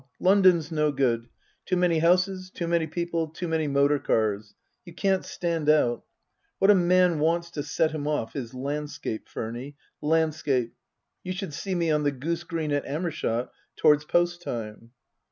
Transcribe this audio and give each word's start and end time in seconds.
London's 0.19 0.71
no 0.71 0.91
good. 0.91 1.29
Too 1.67 1.77
many 1.77 1.99
houses 1.99 2.49
too 2.49 2.65
many 2.67 2.87
people 2.87 3.27
too 3.27 3.47
many 3.47 3.67
motor 3.67 3.99
cars. 3.99 4.55
You 4.83 4.95
can't 4.95 5.23
stand 5.23 5.69
out. 5.69 6.03
What 6.57 6.71
a 6.71 6.73
man 6.73 7.19
wants 7.19 7.51
to 7.51 7.61
set 7.61 7.91
him 7.91 8.07
off 8.07 8.35
is 8.35 8.55
landscape, 8.55 9.29
Furny, 9.29 9.75
landscape. 10.01 10.73
You 11.23 11.33
should 11.33 11.53
see 11.53 11.75
me 11.75 11.91
on 11.91 12.01
the 12.01 12.11
goose 12.11 12.43
green 12.43 12.71
at 12.71 12.83
Amershott 12.87 13.49
towards 13.77 14.03
post 14.05 14.41
time." 14.41 14.89